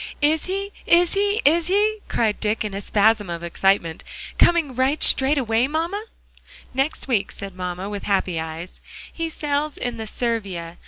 "Is 0.23 0.45
he 0.45 0.71
is 0.87 1.13
he 1.13 1.43
is 1.45 1.67
he?" 1.67 1.99
cried 2.07 2.39
Dick 2.39 2.65
in 2.65 2.73
a 2.73 2.81
spasm 2.81 3.29
of 3.29 3.43
excitement, 3.43 4.03
"coming 4.39 4.73
right 4.73 5.03
straight 5.03 5.37
away, 5.37 5.67
mamma?" 5.67 6.03
"Next 6.73 7.07
week," 7.07 7.31
said 7.31 7.53
mamma, 7.53 7.87
with 7.87 8.05
happy 8.05 8.39
eyes, 8.39 8.81
"he 9.13 9.29
sails 9.29 9.77
in 9.77 9.97
the 9.97 10.07
Servia. 10.07 10.79